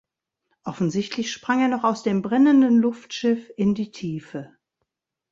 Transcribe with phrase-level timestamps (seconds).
[0.63, 4.57] Offensichtlich sprang er noch aus dem brennenden Luftschiff in die Tiefe.